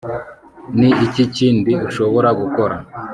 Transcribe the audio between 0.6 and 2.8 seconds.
ni iki kindi ushobora gukora